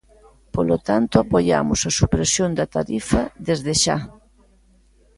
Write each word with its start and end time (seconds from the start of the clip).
Polo 0.55 0.77
tanto, 0.89 1.15
apoiamos 1.17 1.79
a 1.83 1.91
supresión 1.99 2.49
da 2.59 2.65
tarifa 2.75 3.21
desde 3.47 3.73
xa. 3.83 3.97